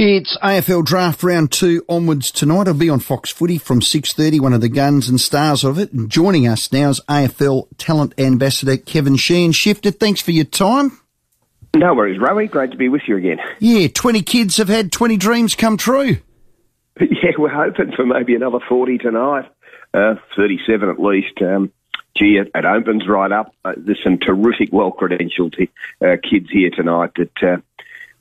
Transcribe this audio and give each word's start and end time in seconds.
It's 0.00 0.36
AFL 0.38 0.84
Draft 0.84 1.24
Round 1.24 1.50
2 1.50 1.86
onwards 1.88 2.30
tonight. 2.30 2.68
I'll 2.68 2.74
be 2.74 2.88
on 2.88 3.00
Fox 3.00 3.32
Footy 3.32 3.58
from 3.58 3.80
6.30, 3.80 4.38
one 4.38 4.52
of 4.52 4.60
the 4.60 4.68
guns 4.68 5.08
and 5.08 5.20
stars 5.20 5.64
of 5.64 5.76
it. 5.76 5.92
And 5.92 6.08
joining 6.08 6.46
us 6.46 6.70
now 6.70 6.90
is 6.90 7.00
AFL 7.08 7.66
Talent 7.78 8.14
Ambassador 8.16 8.76
Kevin 8.76 9.16
Sheehan. 9.16 9.50
Shifter, 9.50 9.90
thanks 9.90 10.20
for 10.20 10.30
your 10.30 10.44
time. 10.44 11.00
No 11.74 11.94
worries, 11.94 12.20
Rowie. 12.20 12.48
Great 12.48 12.70
to 12.70 12.76
be 12.76 12.88
with 12.88 13.02
you 13.08 13.16
again. 13.16 13.38
Yeah, 13.58 13.88
20 13.88 14.22
kids 14.22 14.58
have 14.58 14.68
had 14.68 14.92
20 14.92 15.16
dreams 15.16 15.56
come 15.56 15.76
true. 15.76 16.18
Yeah, 17.00 17.32
we're 17.36 17.48
hoping 17.48 17.90
for 17.96 18.06
maybe 18.06 18.36
another 18.36 18.58
40 18.68 18.98
tonight, 18.98 19.50
uh, 19.94 20.14
37 20.36 20.88
at 20.88 21.00
least. 21.00 21.42
Um, 21.42 21.72
gee, 22.16 22.36
it, 22.36 22.52
it, 22.54 22.64
opens 22.64 23.08
right 23.08 23.32
up. 23.32 23.52
Uh, 23.64 23.72
there's 23.76 24.02
some 24.02 24.18
terrific, 24.18 24.72
well-credentialed 24.72 25.68
uh, 26.00 26.16
kids 26.22 26.46
here 26.50 26.70
tonight 26.70 27.10
that 27.16 27.42
uh, 27.42 27.56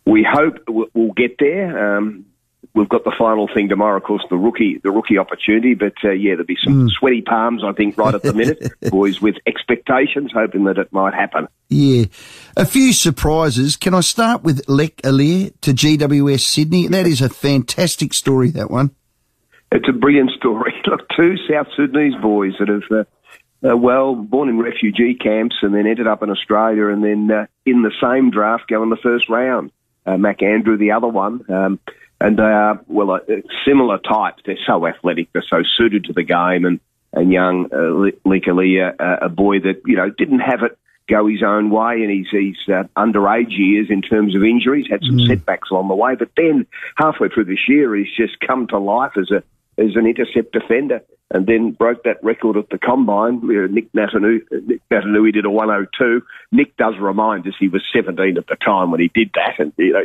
we 0.08 0.26
hope 0.30 0.64
we'll 0.68 1.12
get 1.12 1.36
there. 1.38 1.98
Um, 1.98 2.26
we've 2.74 2.88
got 2.88 3.04
the 3.04 3.14
final 3.18 3.50
thing 3.54 3.68
tomorrow, 3.68 3.97
of 3.97 4.04
course, 4.04 4.24
the 4.30 4.38
rookie, 4.38 4.80
the 4.82 4.92
rookie 4.92 5.18
opportunity. 5.18 5.74
But 5.74 5.93
uh, 6.04 6.11
yeah, 6.11 6.32
there'll 6.32 6.46
be 6.46 6.57
some 6.64 6.88
mm. 6.88 6.89
sweaty 6.89 7.21
palms, 7.21 7.61
I 7.64 7.74
think, 7.74 7.97
right 7.97 8.16
at 8.16 8.24
the 8.24 8.33
minute. 8.33 8.71
Boys 8.89 9.21
with 9.21 9.36
expectations, 9.46 10.32
hoping 10.33 10.64
that 10.66 10.78
it 10.78 10.93
might 10.93 11.14
happen. 11.14 11.47
Yeah, 11.68 12.06
a 12.56 12.66
few 12.66 12.93
surprises. 12.93 13.75
Can 13.75 13.93
I 13.93 14.00
start 14.00 14.43
with 14.43 14.68
Leek 14.70 15.02
Aliir 15.04 15.52
to 15.61 15.74
GWS 15.74 16.39
Sydney? 16.39 16.88
That 16.88 17.05
is 17.05 17.21
a 17.21 17.30
fantastic 17.30 18.14
story. 18.14 18.52
That 18.52 18.71
one. 18.71 18.92
It's 19.71 19.89
a 19.89 19.94
brilliant 19.94 20.32
story. 20.32 20.74
Look, 20.88 21.02
two 21.18 21.36
South 21.50 21.68
Sudanese 21.75 22.19
boys 22.21 22.54
that 22.60 22.69
have. 22.69 22.83
Uh, 22.89 23.04
uh, 23.68 23.75
well, 23.75 24.14
born 24.14 24.50
in 24.50 24.60
refugee 24.60 25.16
camps 25.16 25.55
and 25.64 25.74
then 25.74 25.88
ended 25.88 26.05
up 26.05 26.21
in 26.21 26.30
Australia 26.30 26.89
and 26.89 27.04
then 27.04 27.36
uh, 27.36 27.47
in 27.66 27.82
the 27.82 27.92
same 28.00 28.30
draft 28.30 28.69
go 28.69 28.83
in 28.83 28.92
the 28.92 28.97
first 29.02 29.28
round 29.30 29.71
uh, 30.07 30.18
Mac 30.18 30.42
Andrew, 30.42 30.78
the 30.78 30.92
other 30.92 31.07
one. 31.07 31.43
Um, 31.52 31.79
and 32.20 32.38
they 32.38 32.44
are, 32.44 32.81
well, 32.88 33.11
a, 33.11 33.22
similar 33.66 34.00
types. 34.00 34.42
They're 34.45 34.58
so 34.66 34.88
athletic, 34.88 35.31
they're 35.33 35.45
so 35.47 35.61
suited 35.77 36.05
to 36.05 36.13
the 36.13 36.23
game. 36.23 36.66
And, 36.66 36.80
and 37.13 37.31
young 37.31 37.69
uh, 37.72 38.11
Leek 38.28 38.45
Aliir, 38.45 38.95
uh, 39.00 39.25
a 39.25 39.30
boy 39.30 39.59
that, 39.59 39.81
you 39.85 39.95
know, 39.95 40.09
didn't 40.09 40.39
have 40.39 40.63
it 40.63 40.78
go 41.08 41.28
his 41.28 41.41
own 41.41 41.69
way 41.69 42.03
in 42.03 42.09
his, 42.09 42.28
his 42.31 42.73
uh, 42.73 42.83
underage 42.97 43.58
years 43.58 43.88
in 43.89 44.02
terms 44.02 44.35
of 44.35 44.44
injuries, 44.44 44.88
had 44.89 45.02
some 45.03 45.17
mm. 45.17 45.28
setbacks 45.28 45.69
along 45.72 45.88
the 45.88 45.95
way. 45.95 46.16
But 46.16 46.31
then 46.35 46.66
halfway 46.97 47.30
through 47.30 47.45
this 47.45 47.67
year, 47.67 47.95
he's 47.95 48.13
just 48.16 48.39
come 48.39 48.67
to 48.67 48.78
life 48.78 49.13
as 49.17 49.31
a 49.31 49.44
as 49.78 49.95
an 49.95 50.08
intercept 50.08 50.52
defender 50.53 51.02
and 51.30 51.45
then 51.45 51.72
broke 51.72 52.03
that 52.03 52.23
record 52.23 52.56
at 52.56 52.70
the 52.70 52.78
combine. 52.78 53.42
Nick 53.73 53.92
Naitanui, 53.92 54.39
Nick 54.66 54.81
Naitanui 54.89 55.34
did 55.34 55.45
a 55.45 55.50
102. 55.50 56.22
Nick 56.52 56.78
does 56.78 56.95
remind 57.00 57.45
us 57.47 57.53
he 57.59 57.67
was 57.67 57.84
17 57.94 58.38
at 58.38 58.47
the 58.47 58.56
time 58.56 58.92
when 58.92 59.02
he 59.02 59.11
did 59.14 59.31
that, 59.36 59.59
and 59.59 59.73
you 59.78 59.94
know, 59.94 60.02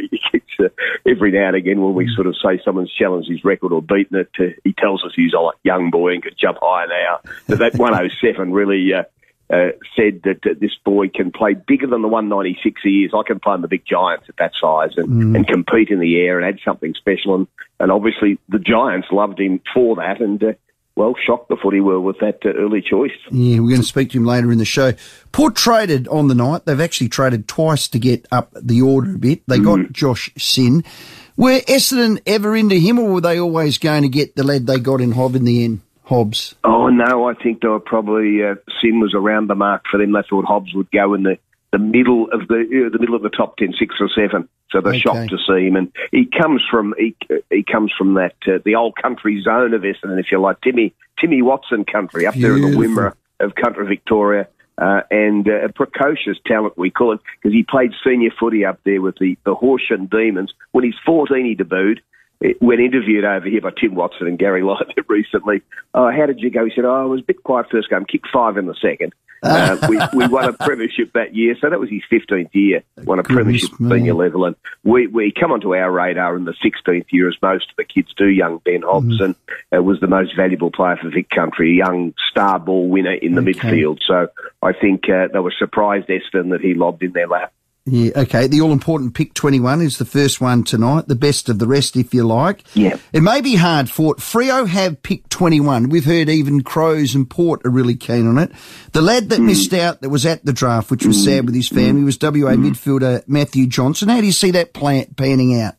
uh, 0.67 0.69
every 1.07 1.31
now 1.31 1.49
and 1.49 1.57
again 1.57 1.81
when 1.81 1.95
we 1.95 2.11
sort 2.15 2.27
of 2.27 2.35
say 2.45 2.61
someone's 2.65 2.93
challenged 2.93 3.31
his 3.31 3.45
record 3.45 3.73
or 3.73 3.81
beaten 3.81 4.19
it, 4.19 4.31
uh, 4.41 4.53
he 4.65 4.73
tells 4.73 5.05
us 5.05 5.13
he's 5.15 5.33
a 5.33 5.51
young 5.63 5.91
boy 5.91 6.13
and 6.13 6.23
could 6.23 6.37
jump 6.37 6.59
higher 6.61 6.89
now. 6.89 7.21
But 7.49 7.59
that 7.61 7.75
107 7.77 8.53
really. 8.53 8.93
Uh, 8.93 9.05
uh, 9.53 9.73
said 9.95 10.23
that 10.25 10.39
uh, 10.47 10.55
this 10.59 10.75
boy 10.83 11.09
can 11.09 11.31
play 11.31 11.53
bigger 11.53 11.87
than 11.87 12.01
the 12.01 12.09
196 12.09 12.81
he 12.83 13.05
is. 13.05 13.13
I 13.15 13.23
can 13.23 13.39
play 13.39 13.55
in 13.55 13.61
the 13.61 13.69
big 13.69 13.85
giants 13.85 14.25
at 14.31 14.37
that 14.39 14.53
size 14.59 14.97
and, 14.97 15.09
mm. 15.09 15.37
and 15.37 15.47
compete 15.47 15.91
in 15.91 16.01
the 16.01 16.19
air 16.21 16.41
and 16.41 16.49
add 16.49 16.61
something 16.65 16.95
special. 16.95 17.35
And, 17.35 17.47
and 17.79 17.93
obviously 17.93 18.39
the 18.49 18.59
Giants 18.59 19.09
loved 19.13 19.39
him 19.39 19.61
for 19.75 19.97
that. 19.97 20.23
And 20.23 20.43
uh, 20.43 20.53
well, 20.97 21.15
shocked 21.23 21.51
the 21.51 21.57
footy 21.63 21.81
world 21.81 22.03
with 22.03 22.19
that 22.21 22.39
uh, 22.47 22.49
early 22.49 22.81
choice. 22.81 23.13
Yeah, 23.31 23.61
we're 23.61 23.69
going 23.69 23.83
to 23.83 23.87
speak 23.87 24.11
to 24.11 24.19
him 24.19 24.25
later 24.25 24.51
in 24.53 24.59
the 24.59 24.65
show. 24.65 24.95
Port 25.33 25.55
traded 25.55 26.09
on 26.09 26.29
the 26.29 26.35
night. 26.35 26.65
They've 26.65 26.81
actually 26.81 27.11
traded 27.11 27.47
twice 27.47 27.89
to 27.89 27.99
get 27.99 28.27
up 28.33 28.53
the 28.59 28.81
order 28.81 29.15
a 29.15 29.19
bit. 29.19 29.43
They 29.49 29.59
got 29.59 29.81
mm. 29.81 29.93
Josh 29.93 30.31
Sinn. 30.39 30.83
Were 31.37 31.61
Essendon 31.61 32.23
ever 32.25 32.57
into 32.57 32.77
him, 32.77 32.99
or 32.99 33.13
were 33.13 33.21
they 33.21 33.39
always 33.39 33.77
going 33.77 34.03
to 34.03 34.09
get 34.09 34.35
the 34.35 34.45
lad 34.45 34.67
they 34.67 34.79
got 34.79 35.03
in 35.03 35.13
Hobbs 35.13 35.37
in 35.37 35.45
the 35.45 35.65
end? 35.65 35.81
Hobbs? 36.05 36.55
Oh 36.65 36.89
no, 36.89 37.29
I 37.29 37.35
think 37.35 37.61
they 37.61 37.69
were 37.69 37.81
probably 37.81 38.43
uh, 38.43 38.57
Sinn 38.81 39.01
was 39.01 39.15
around 39.15 39.49
the 39.49 39.55
mark 39.55 39.85
for 39.91 39.99
them. 39.99 40.13
They 40.13 40.23
thought 40.29 40.45
Hobbs 40.45 40.75
would 40.75 40.91
go 40.91 41.15
in 41.15 41.23
the 41.23 41.39
the 41.73 41.79
middle 41.79 42.29
of 42.33 42.49
the 42.49 42.87
uh, 42.87 42.91
the 42.91 42.99
middle 42.99 43.15
of 43.15 43.23
the 43.23 43.31
top 43.31 43.57
ten, 43.57 43.73
six 43.79 43.97
or 44.01 44.09
seven. 44.09 44.49
So 44.71 44.81
they're 44.81 44.93
okay. 44.93 45.01
shocked 45.01 45.31
to 45.31 45.39
see 45.47 45.67
him, 45.67 45.77
and 45.77 45.93
he 46.11 46.27
comes 46.27 46.63
from 46.71 46.95
he, 46.99 47.15
he 47.51 47.63
comes 47.63 47.93
from 47.97 48.15
that 48.15 48.35
uh, 48.47 48.59
the 48.65 48.75
old 48.75 48.97
country 48.97 49.41
zone 49.43 49.75
of 49.75 49.83
Essendon, 49.83 50.19
if 50.19 50.27
you 50.33 50.41
like, 50.41 50.61
Timmy 50.63 50.95
Timmy 51.21 51.43
Watson 51.43 51.85
country 51.85 52.27
up 52.27 52.35
Beautiful. 52.35 52.61
there 52.61 52.85
in 52.85 52.95
the 52.95 53.01
Wimmera 53.01 53.15
of 53.41 53.55
country 53.55 53.87
Victoria. 53.87 54.49
Uh, 54.79 55.03
and 55.11 55.47
uh, 55.49 55.67
a 55.67 55.69
precocious 55.69 56.39
talent, 56.47 56.77
we 56.79 56.91
call 56.91 57.13
it, 57.13 57.21
because 57.37 57.53
he 57.53 57.63
played 57.63 57.93
senior 58.05 58.31
footy 58.41 58.65
up 58.65 58.81
there 58.85 59.03
with 59.03 59.15
the, 59.21 59.37
the 59.45 59.55
Horsham 59.55 60.07
Demons. 60.07 60.53
When 60.73 60.83
he's 60.83 60.95
14, 61.05 61.45
he 61.45 61.55
debuted 61.55 61.99
when 62.61 62.81
interviewed 62.81 63.25
over 63.25 63.47
here 63.47 63.61
by 63.61 63.71
Tim 63.71 63.95
Watson 63.95 64.27
and 64.27 64.39
Gary 64.39 64.63
Light 64.63 64.87
recently, 65.09 65.63
oh, 65.95 66.11
how 66.11 66.27
did 66.27 66.41
you 66.41 66.51
go? 66.51 66.65
He 66.65 66.73
said, 66.75 66.85
oh, 66.85 67.03
I 67.03 67.05
was 67.05 67.21
a 67.21 67.25
bit 67.25 67.43
quiet 67.43 67.67
first 67.71 67.89
game, 67.89 68.05
kicked 68.05 68.29
five 68.33 68.57
in 68.57 68.67
the 68.67 68.77
second. 68.81 69.13
Uh, 69.45 69.77
we, 69.89 69.99
we 70.15 70.29
won 70.29 70.45
a 70.45 70.53
premiership 70.53 71.15
that 71.15 71.35
year, 71.35 71.57
so 71.61 71.69
that 71.69 71.81
was 71.81 71.91
his 71.91 72.03
15th 72.13 72.51
year, 72.53 72.85
won 72.99 73.19
a 73.19 73.25
premiership 73.25 73.73
at 73.73 73.91
senior 73.91 74.15
level. 74.15 74.45
And 74.45 74.55
we, 74.85 75.09
we 75.09 75.33
come 75.33 75.51
onto 75.51 75.75
our 75.75 75.91
radar 75.91 76.37
in 76.37 76.45
the 76.45 76.55
16th 76.65 77.07
year, 77.11 77.29
as 77.29 77.35
most 77.43 77.69
of 77.71 77.77
the 77.77 77.83
kids 77.83 78.15
do, 78.17 78.29
young 78.29 78.59
Ben 78.59 78.83
Hobbs, 78.83 79.19
mm. 79.19 79.35
uh, 79.77 79.83
was 79.83 79.99
the 79.99 80.07
most 80.07 80.37
valuable 80.37 80.71
player 80.71 80.97
for 80.97 81.11
Vic 81.11 81.29
Country, 81.29 81.73
a 81.73 81.75
young 81.75 82.15
star 82.31 82.61
ball 82.61 82.89
winner 82.89 83.15
in 83.15 83.35
the 83.35 83.41
okay. 83.41 83.53
midfield. 83.53 83.99
So 84.07 84.29
I 84.63 84.75
think 84.75 85.09
uh, 85.09 85.27
they 85.33 85.41
were 85.41 85.53
surprised, 85.59 86.07
Essendon, 86.07 86.51
that 86.51 86.61
he 86.61 86.75
lobbed 86.75 87.03
in 87.03 87.11
their 87.11 87.27
lap. 87.27 87.53
Yeah, 87.85 88.13
okay. 88.15 88.47
The 88.47 88.61
all 88.61 88.71
important 88.71 89.15
pick 89.15 89.35
21 89.35 89.81
is 89.81 89.99
the 89.99 90.05
first 90.05 90.41
one 90.41 90.63
tonight, 90.63 91.09
the 91.09 91.17
best 91.17 91.49
of 91.49 91.59
the 91.59 91.67
rest, 91.67 91.97
if 91.97 92.15
you 92.15 92.25
like. 92.25 92.63
Yeah. 92.75 92.97
It 93.13 93.23
may 93.23 93.41
be 93.41 93.57
hard 93.57 93.91
fought. 93.91 94.19
Freo 94.19 94.69
have 94.69 95.03
pick 95.03 95.29
21. 95.31 95.89
We've 95.89 96.05
heard 96.05 96.29
even 96.29 96.63
Crows 96.63 97.17
and 97.17 97.29
Port 97.29 97.67
are 97.67 97.71
really 97.71 97.97
keen 97.97 98.29
on 98.29 98.39
it. 98.39 98.53
The 98.93 99.03
lad 99.03 99.31
that 99.31 99.41
mm. 99.41 99.47
missed 99.47 99.75
out 99.75 100.01
that 100.01 100.11
was 100.11 100.25
at 100.25 100.45
the 100.45 100.53
draft, 100.53 100.93
which 100.93 101.05
was 101.05 101.17
mm. 101.19 101.25
sad 101.25 101.47
with 101.47 101.57
his 101.57 101.69
family, 101.69 102.05
was 102.05 102.19
WA 102.23 102.31
mm. 102.31 102.71
midfielder 102.71 103.27
Matthew 103.27 103.67
Johnson. 103.67 104.09
How 104.09 104.21
do 104.21 104.27
you 104.27 104.33
see 104.33 104.53
that 104.53 104.75
plan- 104.75 105.13
panning 105.17 105.61
out? 105.61 105.75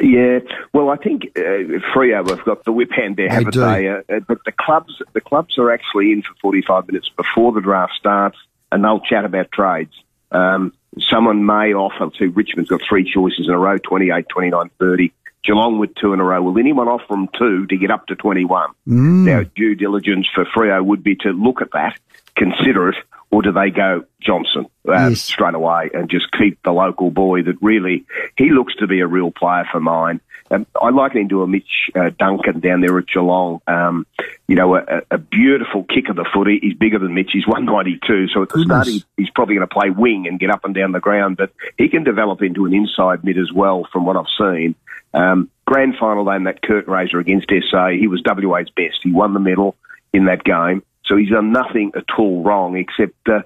Yeah, 0.00 0.38
well, 0.72 0.90
I 0.90 0.96
think 0.96 1.32
uh, 1.36 1.80
Freo 1.92 2.28
have 2.28 2.44
got 2.44 2.64
the 2.64 2.70
whip 2.70 2.92
hand 2.92 3.16
there, 3.16 3.28
haven't 3.28 3.56
they? 3.56 3.60
they? 3.60 3.88
Uh, 3.88 4.02
uh, 4.08 4.20
but 4.20 4.38
the 4.44 4.52
clubs, 4.52 5.02
the 5.12 5.20
clubs 5.20 5.58
are 5.58 5.72
actually 5.72 6.12
in 6.12 6.22
for 6.22 6.34
45 6.40 6.86
minutes 6.86 7.08
before 7.08 7.50
the 7.50 7.60
draft 7.60 7.94
starts, 7.98 8.38
and 8.70 8.84
they'll 8.84 9.00
chat 9.00 9.24
about 9.24 9.50
trades. 9.50 9.92
Um, 10.30 10.72
someone 11.10 11.46
may 11.46 11.72
offer, 11.74 12.10
to 12.18 12.28
Richmond's 12.30 12.70
got 12.70 12.80
three 12.88 13.10
choices 13.10 13.46
in 13.48 13.54
a 13.54 13.58
row 13.58 13.78
28, 13.78 14.26
29, 14.28 14.70
30. 14.78 15.12
Geelong 15.44 15.78
with 15.78 15.94
two 15.94 16.12
in 16.12 16.20
a 16.20 16.24
row. 16.24 16.42
Will 16.42 16.58
anyone 16.58 16.88
offer 16.88 17.06
them 17.08 17.28
two 17.38 17.66
to 17.66 17.76
get 17.76 17.90
up 17.90 18.06
to 18.08 18.16
21? 18.16 18.70
Mm. 18.86 19.24
Now, 19.24 19.42
due 19.54 19.74
diligence 19.74 20.26
for 20.34 20.44
Freo 20.44 20.84
would 20.84 21.02
be 21.02 21.16
to 21.16 21.30
look 21.30 21.62
at 21.62 21.70
that, 21.72 21.98
consider 22.34 22.90
it, 22.90 22.96
or 23.30 23.42
do 23.42 23.52
they 23.52 23.70
go 23.70 24.04
Johnson 24.20 24.66
uh, 24.88 25.10
yes. 25.10 25.22
straight 25.22 25.54
away 25.54 25.90
and 25.92 26.10
just 26.10 26.30
keep 26.32 26.62
the 26.62 26.72
local 26.72 27.10
boy 27.10 27.42
that 27.42 27.56
really, 27.60 28.06
he 28.36 28.50
looks 28.50 28.74
to 28.76 28.86
be 28.86 29.00
a 29.00 29.06
real 29.06 29.30
player 29.30 29.64
for 29.70 29.80
mine. 29.80 30.20
Um, 30.50 30.66
I 30.80 30.88
liken 30.90 31.22
him 31.22 31.28
to 31.28 31.42
a 31.42 31.46
Mitch 31.46 31.90
uh, 31.94 32.10
Duncan 32.18 32.60
down 32.60 32.80
there 32.80 32.98
at 32.98 33.06
Geelong. 33.06 33.60
Um, 33.66 34.06
you 34.46 34.56
know, 34.56 34.76
a, 34.76 35.02
a, 35.10 35.18
beautiful 35.18 35.84
kick 35.84 36.08
of 36.08 36.16
the 36.16 36.24
footy. 36.32 36.58
He's 36.62 36.74
bigger 36.74 36.98
than 36.98 37.14
Mitch. 37.14 37.30
He's 37.32 37.46
192. 37.46 38.28
So 38.28 38.42
at 38.42 38.48
the 38.48 38.54
Goodness. 38.54 38.66
start, 38.66 38.86
he, 38.86 39.04
he's 39.18 39.30
probably 39.30 39.56
going 39.56 39.68
to 39.68 39.74
play 39.74 39.90
wing 39.90 40.26
and 40.26 40.40
get 40.40 40.50
up 40.50 40.64
and 40.64 40.74
down 40.74 40.92
the 40.92 41.00
ground, 41.00 41.36
but 41.36 41.52
he 41.76 41.88
can 41.88 42.02
develop 42.02 42.40
into 42.42 42.64
an 42.64 42.72
inside 42.72 43.24
mid 43.24 43.36
as 43.38 43.52
well 43.52 43.86
from 43.92 44.06
what 44.06 44.16
I've 44.16 44.24
seen. 44.38 44.74
Um, 45.12 45.50
grand 45.66 45.96
final 45.98 46.28
in 46.30 46.44
that 46.44 46.62
curtain 46.62 46.92
raiser 46.92 47.18
against 47.18 47.50
SA, 47.70 47.88
he 47.88 48.06
was 48.06 48.22
WA's 48.24 48.70
best. 48.70 49.00
He 49.02 49.12
won 49.12 49.34
the 49.34 49.40
medal 49.40 49.76
in 50.12 50.26
that 50.26 50.44
game. 50.44 50.82
So 51.08 51.16
he's 51.16 51.30
done 51.30 51.52
nothing 51.52 51.92
at 51.96 52.04
all 52.18 52.42
wrong, 52.42 52.76
except 52.76 53.16
uh, 53.28 53.40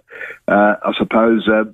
uh, 0.49 0.75
I 0.83 0.93
suppose 0.99 1.49
uh, 1.49 1.65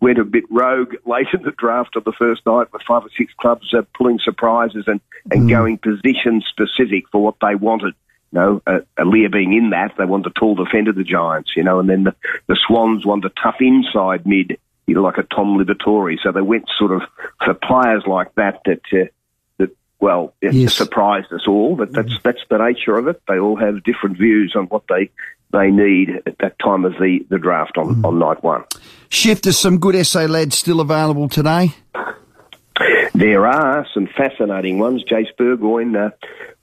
went 0.00 0.18
a 0.18 0.24
bit 0.24 0.44
rogue 0.48 0.94
late 1.06 1.26
in 1.34 1.42
the 1.42 1.50
draft 1.50 1.96
of 1.96 2.04
the 2.04 2.12
first 2.12 2.46
night 2.46 2.72
with 2.72 2.82
five 2.86 3.02
or 3.04 3.10
six 3.16 3.32
clubs 3.40 3.74
uh, 3.74 3.82
pulling 3.96 4.20
surprises 4.22 4.84
and, 4.86 5.00
and 5.30 5.42
mm. 5.42 5.50
going 5.50 5.78
position 5.78 6.42
specific 6.48 7.08
for 7.10 7.22
what 7.22 7.34
they 7.40 7.56
wanted. 7.56 7.94
You 8.32 8.38
know, 8.38 8.62
uh, 8.66 8.80
Aliir 8.98 9.32
being 9.32 9.54
in 9.54 9.70
that, 9.70 9.94
they 9.98 10.04
want 10.04 10.26
a 10.26 10.30
tall 10.30 10.54
defender, 10.54 10.92
the 10.92 11.02
Giants, 11.02 11.50
you 11.56 11.64
know, 11.64 11.80
and 11.80 11.88
then 11.88 12.04
the, 12.04 12.14
the 12.46 12.58
Swans 12.66 13.04
want 13.04 13.24
a 13.24 13.30
tough 13.30 13.56
inside 13.60 14.26
mid, 14.26 14.58
you 14.86 14.94
know, 14.94 15.02
like 15.02 15.18
a 15.18 15.22
Tom 15.22 15.58
Liberatore. 15.58 16.16
So 16.22 16.30
they 16.30 16.42
went 16.42 16.66
sort 16.78 16.92
of 16.92 17.02
for 17.44 17.54
players 17.54 18.04
like 18.06 18.34
that 18.34 18.60
that 18.66 18.82
uh, 18.92 19.06
well, 20.00 20.34
it 20.40 20.54
yes. 20.54 20.74
surprised 20.74 21.32
us 21.32 21.46
all, 21.48 21.76
but 21.76 21.92
that's 21.92 22.12
mm. 22.12 22.22
that's 22.22 22.40
the 22.48 22.58
nature 22.58 22.96
of 22.96 23.08
it. 23.08 23.20
They 23.26 23.38
all 23.38 23.56
have 23.56 23.82
different 23.82 24.16
views 24.16 24.54
on 24.56 24.66
what 24.66 24.84
they 24.88 25.10
they 25.52 25.70
need 25.70 26.22
at 26.26 26.38
that 26.38 26.58
time 26.58 26.84
of 26.84 26.92
the, 26.94 27.24
the 27.30 27.38
draft 27.38 27.78
on, 27.78 27.96
mm. 27.96 28.04
on 28.04 28.18
night 28.18 28.42
one. 28.42 28.64
Shift, 29.08 29.46
is 29.46 29.58
some 29.58 29.78
good 29.78 30.06
SA 30.06 30.26
lads 30.26 30.58
still 30.58 30.80
available 30.80 31.28
today? 31.28 31.74
There 33.14 33.46
are 33.46 33.86
some 33.94 34.06
fascinating 34.06 34.78
ones. 34.78 35.02
Jase 35.02 35.32
Burgoyne, 35.36 35.96
uh, 35.96 36.10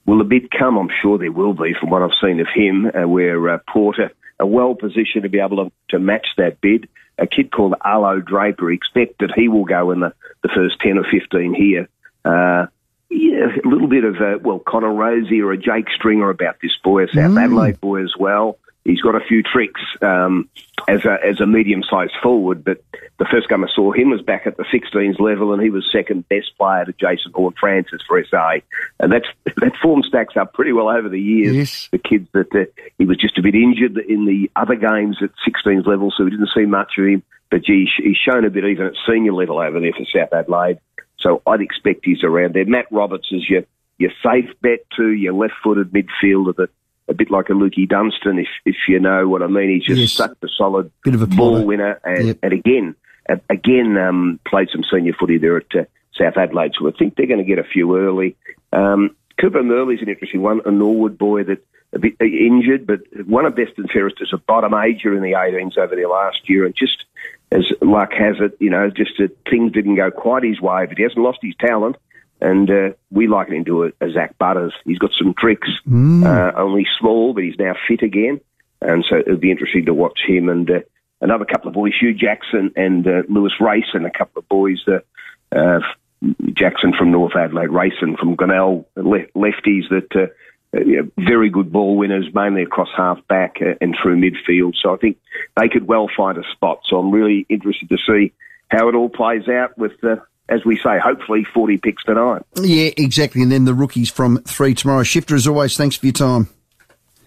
will 0.05 0.21
a 0.21 0.23
bid 0.23 0.51
come? 0.51 0.77
I'm 0.77 0.89
sure 1.01 1.17
there 1.17 1.31
will 1.31 1.53
be 1.53 1.73
from 1.79 1.89
what 1.89 2.03
I've 2.03 2.11
seen 2.21 2.39
of 2.39 2.47
him, 2.53 2.85
uh, 2.85 3.07
where 3.07 3.49
uh, 3.49 3.57
Porter 3.67 4.11
are 4.39 4.45
well 4.45 4.75
positioned 4.75 5.23
to 5.23 5.29
be 5.29 5.39
able 5.39 5.65
to, 5.65 5.71
to 5.89 5.99
match 5.99 6.27
that 6.37 6.61
bid. 6.61 6.87
A 7.17 7.27
kid 7.27 7.51
called 7.51 7.73
Arlo 7.81 8.19
Draper, 8.19 8.71
expect 8.71 9.19
that 9.19 9.33
he 9.35 9.47
will 9.47 9.65
go 9.65 9.91
in 9.91 10.01
the, 10.01 10.13
the 10.43 10.49
first 10.53 10.79
10 10.79 10.97
or 10.97 11.05
15 11.09 11.53
here 11.53 11.89
Uh, 12.23 12.67
yeah, 13.09 13.47
a 13.63 13.67
little 13.67 13.87
bit 13.87 14.03
of 14.03 14.15
a, 14.15 14.37
well, 14.39 14.59
Connor 14.59 14.89
Rozee 14.89 15.43
or 15.43 15.51
a 15.51 15.57
Jake 15.57 15.89
Stringer 15.95 16.29
about 16.29 16.57
this 16.61 16.71
boy, 16.83 17.03
a 17.03 17.07
South 17.07 17.31
mm. 17.31 17.43
Adelaide 17.43 17.79
boy 17.79 18.03
as 18.03 18.13
well. 18.17 18.57
He's 18.83 19.01
got 19.01 19.15
a 19.15 19.19
few 19.19 19.41
tricks 19.41 19.81
um, 20.03 20.47
as 20.87 21.05
a 21.05 21.17
as 21.25 21.39
a 21.41 21.47
medium 21.47 21.81
sized 21.89 22.13
forward, 22.21 22.63
but 22.63 22.83
the 23.17 23.25
first 23.25 23.49
time 23.49 23.63
I 23.63 23.67
saw 23.73 23.91
him 23.91 24.11
was 24.11 24.21
back 24.21 24.45
at 24.45 24.57
the 24.57 24.63
16s 24.63 25.19
level, 25.19 25.53
and 25.53 25.61
he 25.61 25.71
was 25.71 25.89
second 25.91 26.29
best 26.29 26.55
player 26.55 26.85
to 26.85 26.93
Jason 26.93 27.31
Horne-Francis 27.33 28.03
for 28.07 28.23
SA, 28.23 28.57
and 28.99 29.11
that's 29.11 29.25
that 29.57 29.75
form 29.81 30.03
stacks 30.03 30.37
up 30.37 30.53
pretty 30.53 30.71
well 30.71 30.89
over 30.89 31.09
the 31.09 31.19
years. 31.19 31.55
Yes. 31.55 31.89
The 31.91 31.97
kids 31.97 32.27
that 32.33 32.53
uh, 32.53 32.65
he 32.99 33.05
was 33.05 33.17
just 33.17 33.39
a 33.39 33.41
bit 33.41 33.55
injured 33.55 33.97
in 33.97 34.25
the 34.25 34.51
other 34.55 34.75
games 34.75 35.17
at 35.19 35.31
16s 35.47 35.87
level, 35.87 36.13
so 36.15 36.23
we 36.23 36.29
didn't 36.29 36.49
see 36.55 36.65
much 36.65 36.93
of 36.99 37.05
him. 37.05 37.23
But 37.49 37.63
gee, 37.63 37.89
he's 37.97 38.17
shown 38.17 38.45
a 38.45 38.51
bit 38.51 38.65
even 38.65 38.85
at 38.85 38.93
senior 39.09 39.33
level 39.33 39.59
over 39.59 39.79
there 39.79 39.93
for 39.93 40.05
South 40.05 40.31
Adelaide. 40.31 40.77
So 41.25 41.41
I'd 41.47 41.61
expect 41.61 42.05
he's 42.05 42.23
around 42.23 42.53
there. 42.53 42.65
Matt 42.65 42.85
Roberts 42.91 43.27
is 43.31 43.49
your 43.49 43.63
your 43.97 44.11
safe 44.21 44.49
bet 44.61 44.85
too, 44.95 45.11
your 45.11 45.33
left-footed 45.33 45.91
midfielder 45.91 46.55
that 46.57 46.69
a 47.07 47.13
bit 47.13 47.31
like 47.31 47.49
a 47.49 47.53
Lukey 47.53 47.87
Dunstan, 47.87 48.37
if 48.37 48.47
if 48.65 48.75
you 48.87 48.99
know 48.99 49.27
what 49.27 49.41
I 49.41 49.47
mean. 49.47 49.69
He's 49.69 49.85
just 49.85 49.99
yes. 49.99 50.11
such 50.11 50.37
a 50.43 50.47
solid 50.55 50.91
bit 51.03 51.15
of 51.15 51.21
a 51.21 51.27
ball 51.27 51.63
winner, 51.63 51.99
and, 52.03 52.27
yep. 52.27 52.39
and 52.43 52.53
again, 52.53 52.95
again 53.49 53.97
um, 53.97 54.39
played 54.45 54.69
some 54.71 54.83
senior 54.91 55.13
footy 55.13 55.39
there 55.39 55.57
at 55.57 55.75
uh, 55.75 55.85
South 56.19 56.37
Adelaide. 56.37 56.73
So 56.77 56.87
I 56.87 56.91
think 56.91 57.15
they're 57.15 57.27
going 57.27 57.39
to 57.39 57.45
get 57.45 57.59
a 57.59 57.63
few 57.63 57.97
early. 57.97 58.35
Um, 58.71 59.15
Cooper 59.39 59.63
Murley's 59.63 60.01
an 60.01 60.09
interesting 60.09 60.41
one, 60.41 60.61
a 60.65 60.71
Norwood 60.71 61.17
boy 61.17 61.43
that 61.45 61.65
a 61.93 61.99
bit 61.99 62.15
injured, 62.19 62.85
but 62.85 62.99
one 63.25 63.45
of 63.45 63.55
best 63.55 63.71
and 63.77 63.89
fairest 63.89 64.17
as 64.21 64.33
a 64.33 64.37
bottom 64.37 64.73
ager 64.73 65.15
in 65.15 65.23
the 65.23 65.31
18s 65.31 65.77
over 65.77 65.95
there 65.95 66.09
last 66.09 66.49
year, 66.49 66.65
and 66.65 66.75
just 66.75 67.05
as 67.51 67.65
luck 67.81 68.11
has 68.13 68.35
it, 68.39 68.57
you 68.59 68.69
know, 68.69 68.89
just 68.89 69.11
that 69.19 69.37
things 69.49 69.71
didn't 69.71 69.95
go 69.95 70.11
quite 70.11 70.43
his 70.43 70.59
way, 70.59 70.85
but 70.85 70.97
he 70.97 71.03
hasn't 71.03 71.21
lost 71.21 71.39
his 71.41 71.55
talent. 71.59 71.95
And 72.41 72.69
uh, 72.69 72.89
we 73.11 73.27
liken 73.27 73.55
him 73.55 73.65
to 73.65 73.85
a, 73.85 73.87
a 74.01 74.11
Zach 74.11 74.37
Butters. 74.37 74.73
He's 74.83 74.99
got 74.99 75.11
some 75.17 75.33
tricks, 75.33 75.69
mm. 75.87 76.25
uh, 76.25 76.57
only 76.59 76.85
small, 76.99 77.33
but 77.33 77.43
he's 77.43 77.57
now 77.57 77.75
fit 77.87 78.01
again. 78.01 78.41
And 78.81 79.05
so 79.09 79.17
it'll 79.17 79.37
be 79.37 79.51
interesting 79.51 79.85
to 79.85 79.93
watch 79.93 80.19
him 80.27 80.49
and 80.49 80.69
uh, 80.69 80.79
another 81.21 81.45
couple 81.45 81.69
of 81.69 81.73
boys, 81.73 81.93
Hugh 81.99 82.13
Jackson 82.13 82.71
and 82.75 83.07
uh, 83.07 83.23
Lewis 83.29 83.53
Rayson, 83.59 83.95
and 83.95 84.05
a 84.05 84.11
couple 84.11 84.39
of 84.39 84.49
boys, 84.49 84.83
uh, 84.87 84.99
uh, 85.55 85.79
Jackson 86.53 86.93
from 86.97 87.11
North 87.11 87.35
Adelaide, 87.35 87.69
Rayson 87.69 88.17
from 88.17 88.35
Glenelg, 88.35 88.85
le- 88.95 89.27
lefties 89.35 89.89
that 89.89 90.15
uh, 90.15 90.27
you 90.79 91.03
know, 91.03 91.11
very 91.17 91.49
good 91.49 91.71
ball 91.71 91.97
winners, 91.97 92.27
mainly 92.33 92.63
across 92.63 92.89
half 92.95 93.25
back 93.27 93.57
uh, 93.61 93.75
and 93.81 93.95
through 94.01 94.17
midfield. 94.17 94.73
So 94.81 94.93
I 94.93 94.97
think 94.97 95.17
they 95.59 95.69
could 95.69 95.87
well 95.87 96.09
find 96.15 96.37
a 96.37 96.43
spot. 96.53 96.81
So 96.85 96.97
I'm 96.97 97.11
really 97.11 97.45
interested 97.49 97.89
to 97.89 97.97
see 98.07 98.33
how 98.69 98.89
it 98.89 98.95
all 98.95 99.09
plays 99.09 99.47
out 99.47 99.77
with 99.77 99.99
the. 100.01 100.13
Uh, 100.13 100.19
as 100.47 100.63
we 100.63 100.77
say, 100.77 100.99
hopefully 100.99 101.43
40 101.43 101.79
picks 101.79 102.03
tonight. 102.03 102.43
Yeah, 102.61 102.91
exactly. 102.97 103.41
And 103.41 103.51
then 103.51 103.65
the 103.65 103.73
rookies 103.73 104.11
from 104.11 104.43
three 104.43 104.75
tomorrow. 104.75 105.01
Shifter, 105.01 105.33
as 105.33 105.47
always, 105.47 105.75
thanks 105.75 105.95
for 105.95 106.05
your 106.05 106.13
time 106.13 106.49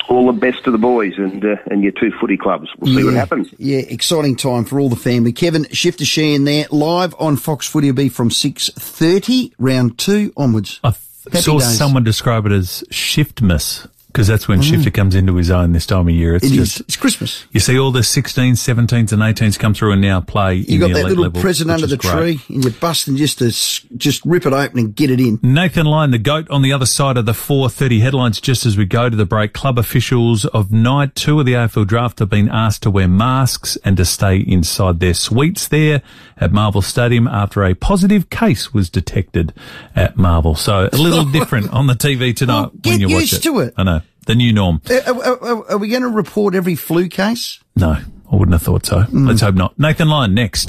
all 0.09 0.27
the 0.27 0.33
best 0.33 0.65
to 0.65 0.71
the 0.71 0.79
boys 0.79 1.15
and 1.17 1.45
uh, 1.45 1.57
and 1.67 1.83
your 1.83 1.93
two 1.93 2.11
footy 2.21 2.37
clubs. 2.37 2.69
We'll 2.79 2.97
see 2.97 3.05
what 3.05 3.15
happens. 3.15 3.53
Yeah, 3.59 3.79
exciting 3.79 4.37
time 4.37 4.65
for 4.65 4.81
all 4.81 4.89
the 4.89 4.97
family. 4.97 5.33
Kevin 5.33 5.67
Shifter 5.71 6.05
Sheehan 6.05 6.45
there 6.45 6.67
live 6.71 7.15
on 7.19 7.37
Fox 7.37 7.67
Footy 7.67 7.89
will 7.89 7.97
be 7.97 8.09
from 8.09 8.31
six 8.31 8.71
thirty, 8.71 9.53
round 9.59 9.99
two 9.99 10.33
onwards. 10.37 10.81
I 10.83 10.91
saw 11.35 11.59
days. 11.59 11.79
someone 11.79 12.05
describe 12.05 12.47
it 12.47 12.53
as 12.53 12.85
shiftmas 12.91 13.89
because 14.09 14.27
that's 14.27 14.49
when 14.49 14.61
mm. 14.61 14.65
Shifter 14.69 14.91
comes 14.91 15.15
into 15.15 15.37
his 15.37 15.51
own 15.51 15.73
this 15.73 15.87
time 15.87 16.09
of 16.09 16.15
year. 16.15 16.35
It's 16.35 16.47
it 16.47 16.55
just 16.55 16.77
is. 16.77 16.81
it's 16.81 16.97
Christmas. 16.97 17.45
You 17.53 17.61
see 17.61 17.79
all 17.79 17.93
the 17.93 18.01
16s, 18.01 18.53
17s, 18.53 19.13
and 19.13 19.23
18s 19.23 19.59
come 19.59 19.75
through 19.75 19.93
and 19.93 20.01
now 20.01 20.21
play. 20.21 20.55
You 20.55 20.81
got 20.81 20.93
that 20.93 21.05
little 21.05 21.25
level, 21.25 21.41
present 21.41 21.71
under 21.71 21.87
the 21.87 21.99
great. 21.99 22.13
tree, 22.13 22.41
and 22.49 22.65
you're 22.65 22.73
busting 22.73 23.17
just 23.17 23.39
to 23.39 23.53
just 23.99 24.25
rip 24.25 24.47
it 24.47 24.53
open 24.53 24.79
and 24.79 24.95
get 24.95 25.11
it 25.11 25.21
in. 25.21 25.39
Nathan 25.43 25.87
Lyon, 25.87 26.11
the 26.11 26.19
goat, 26.19 26.49
on 26.51 26.63
the 26.63 26.73
other 26.73 26.87
side 26.87 27.17
of 27.17 27.27
the 27.27 27.33
4:30 27.33 28.01
headlines. 28.01 28.41
Just 28.41 28.67
as 28.67 28.77
we 28.77 28.85
go 28.85 29.09
to 29.09 29.17
the 29.17 29.27
break, 29.27 29.53
club 29.53 29.79
officials 29.79 30.45
of 30.47 30.73
night 30.73 31.15
two 31.15 31.41
of 31.41 31.47
the 31.47 31.55
AFL 31.55 31.87
draft 31.87 32.19
have 32.19 32.31
been 32.31 32.49
asked 32.49 32.83
to 32.85 32.91
wear 32.91 33.09
masks 33.09 33.77
and 33.85 33.97
to 33.97 34.05
stay 34.05 34.39
inside 34.39 35.01
their 35.01 35.15
suites 35.15 35.69
there 35.69 36.03
at 36.37 36.53
Marvel 36.53 36.83
Stadium 36.83 37.27
after 37.27 37.65
a 37.65 37.75
positive 37.75 38.31
case 38.31 38.73
was 38.73 38.89
detected 38.89 39.53
at 39.95 40.17
Marvel. 40.17 40.55
So 40.55 40.89
a 40.93 40.97
little 40.97 41.25
different 41.33 41.73
on 41.73 41.87
the 41.87 41.95
TV 41.95 42.35
tonight 42.35 42.61
well, 42.61 42.73
when 42.85 43.01
you 43.01 43.15
watch 43.15 43.33
it. 43.33 43.43
to 43.43 43.61
it. 43.61 43.75
I 43.77 43.83
know 43.83 44.01
the 44.29 44.35
new 44.35 44.53
norm. 44.53 44.81
Uh, 44.89 45.01
are, 45.07 45.45
are, 45.45 45.71
are 45.73 45.79
we 45.79 45.89
going 45.89 46.03
to 46.03 46.09
report 46.09 46.55
every 46.55 46.77
flu 46.77 47.09
case? 47.09 47.61
No, 47.75 47.97
I 48.31 48.37
wouldn't 48.37 48.53
have 48.53 48.63
thought 48.63 48.87
so. 48.87 49.03
Mm. 49.03 49.27
Let's 49.27 49.41
hope 49.41 49.55
not. 49.55 49.79
Nathan 49.79 50.09
Lyon 50.09 50.35
next. 50.35 50.67